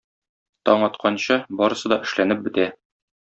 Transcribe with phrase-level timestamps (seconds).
[0.69, 2.67] Таң атканчы, барысы да эшләнеп бетә.